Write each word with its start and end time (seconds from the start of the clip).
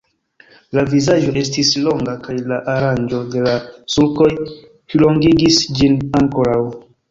La 0.77 0.83
vizaĝo 0.93 1.33
estis 1.41 1.73
longa, 1.87 2.15
kaj 2.23 2.37
la 2.53 2.57
aranĝo 2.77 3.21
de 3.37 3.45
la 3.49 3.55
sulkoj 3.99 4.33
plilongigis 4.57 5.63
ĝin 5.79 6.03
ankoraŭ. 6.25 6.61